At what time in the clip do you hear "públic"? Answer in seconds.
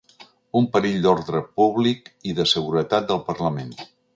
1.61-2.09